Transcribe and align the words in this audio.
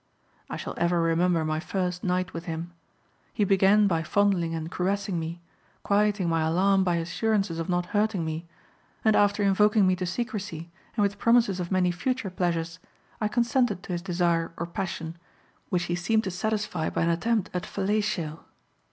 I 0.49 0.57
shall 0.57 0.73
ever 0.77 0.99
remember 0.99 1.45
my 1.45 1.59
first 1.59 2.03
night 2.03 2.33
with 2.33 2.45
him; 2.45 2.73
he 3.31 3.43
began 3.43 3.85
by 3.85 4.01
fondling 4.01 4.55
and 4.55 4.71
caressing 4.71 5.19
me, 5.19 5.41
quieting 5.83 6.27
my 6.27 6.41
alarm 6.41 6.83
by 6.83 6.95
assurances 6.95 7.59
of 7.59 7.69
not 7.69 7.85
hurting 7.85 8.25
me, 8.25 8.47
and 9.05 9.15
after 9.15 9.43
invoking 9.43 9.85
me 9.85 9.95
to 9.97 10.07
secrecy 10.07 10.71
and 10.97 11.03
with 11.03 11.19
promises 11.19 11.59
of 11.59 11.69
many 11.71 11.91
future 11.91 12.31
pleasures, 12.31 12.79
I 13.21 13.27
consented 13.27 13.83
to 13.83 13.91
his 13.91 14.01
desire 14.01 14.51
or 14.57 14.65
passion, 14.65 15.19
which 15.69 15.83
he 15.83 15.93
seemed 15.93 16.23
to 16.23 16.31
satisfy 16.31 16.89
by 16.89 17.03
an 17.03 17.09
attempt 17.09 17.51
at 17.53 17.61
fellatio. 17.63 18.39